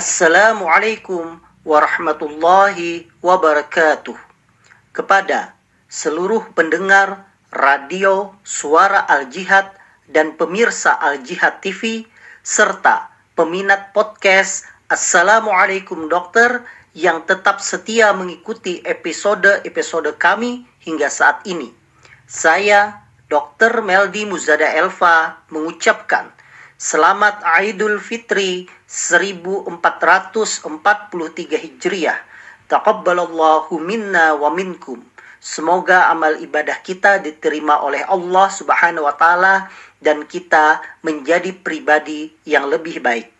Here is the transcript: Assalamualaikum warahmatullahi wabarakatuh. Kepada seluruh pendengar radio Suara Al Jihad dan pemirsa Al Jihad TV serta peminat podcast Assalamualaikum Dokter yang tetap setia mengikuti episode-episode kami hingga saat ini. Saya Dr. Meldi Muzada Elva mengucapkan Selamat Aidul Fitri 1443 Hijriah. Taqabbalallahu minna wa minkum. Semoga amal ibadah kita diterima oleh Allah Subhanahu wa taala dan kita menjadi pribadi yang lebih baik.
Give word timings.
Assalamualaikum 0.00 1.44
warahmatullahi 1.60 3.04
wabarakatuh. 3.20 4.16
Kepada 4.96 5.52
seluruh 5.92 6.48
pendengar 6.56 7.28
radio 7.52 8.32
Suara 8.40 9.04
Al 9.04 9.28
Jihad 9.28 9.68
dan 10.08 10.40
pemirsa 10.40 10.96
Al 10.96 11.20
Jihad 11.20 11.60
TV 11.60 12.08
serta 12.40 13.09
peminat 13.40 13.96
podcast 13.96 14.68
Assalamualaikum 14.92 16.12
Dokter 16.12 16.60
yang 16.92 17.24
tetap 17.24 17.56
setia 17.64 18.12
mengikuti 18.12 18.84
episode-episode 18.84 20.12
kami 20.20 20.68
hingga 20.84 21.08
saat 21.08 21.40
ini. 21.48 21.72
Saya 22.28 23.00
Dr. 23.32 23.80
Meldi 23.80 24.28
Muzada 24.28 24.68
Elva 24.68 25.40
mengucapkan 25.48 26.28
Selamat 26.76 27.40
Aidul 27.56 27.96
Fitri 27.96 28.68
1443 28.84 30.68
Hijriah. 31.48 32.20
Taqabbalallahu 32.68 33.72
minna 33.80 34.36
wa 34.36 34.52
minkum. 34.52 35.00
Semoga 35.40 36.12
amal 36.12 36.36
ibadah 36.44 36.76
kita 36.84 37.24
diterima 37.24 37.80
oleh 37.80 38.04
Allah 38.04 38.52
Subhanahu 38.52 39.08
wa 39.08 39.16
taala 39.16 39.72
dan 40.04 40.28
kita 40.28 40.80
menjadi 41.04 41.56
pribadi 41.56 42.32
yang 42.44 42.68
lebih 42.68 43.00
baik. 43.00 43.39